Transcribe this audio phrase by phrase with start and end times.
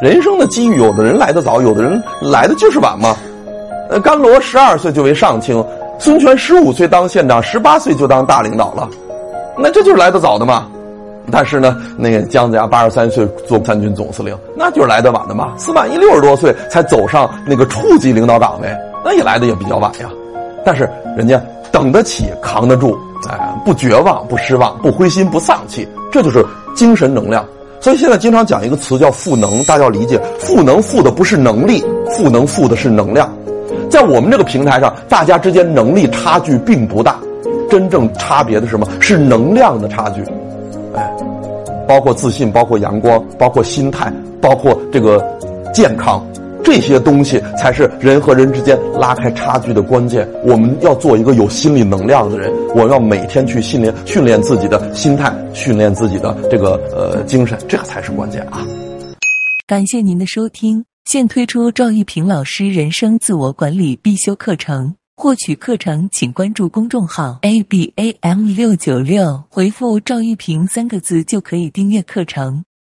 [0.00, 3.16] 人生的机遇，有的人来得早，有的人来的就是晚嘛。
[3.88, 5.64] 呃，甘罗十二岁就为上卿，
[5.98, 8.88] 孙权十五岁当县长，十八岁就当大领导了，
[9.56, 10.66] 那这就是来得早的嘛。
[11.30, 15.54] 但是呢，那个姜子牙八十三岁做三军总司令，那就是来得晚的嘛。
[15.56, 18.68] 司马懿六十多岁才走上那个处级领导岗位，
[19.04, 20.10] 那也来的也比较晚呀。
[20.64, 21.40] 但是人家
[21.72, 22.96] 等得起，扛得住，
[23.28, 26.44] 哎，不绝望，不失望，不灰心，不丧气，这就是
[26.74, 27.44] 精神能量。
[27.86, 33.32] 所以现在经常讲一个词叫赋能，大家要理解，赋能赋的不是能力，赋能赋的是能量。
[33.88, 37.16] 在我们这个平台上，大家之间能力差距并不大，
[37.70, 38.88] 真正差别的是什么？
[38.98, 40.20] 是能量的差距。
[40.96, 41.16] 哎，
[41.86, 45.24] 包括自信，包括阳光，包括心态，包括这个
[45.72, 46.20] 健康，
[46.66, 50.28] 这些东西才是人和人之间拉开差距的关键。
[50.42, 58.66] 我们要做一个有心理能量的人，我要每天去训练训练自己的心态，训练自己的这个呃精神，这才是关键啊！
[59.64, 64.96] 感谢您的收听，现推出赵玉平老师人生自我管理必修课程。
[65.16, 72.64] 获取课程，请关注公众号 a b a m 六九六，回复赵玉平三个字就可以订阅课程。